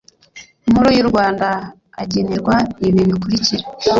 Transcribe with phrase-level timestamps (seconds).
[0.69, 1.47] Nkuru y u Rwanda
[2.03, 2.55] agenerwa
[2.87, 3.65] ibi bikurikira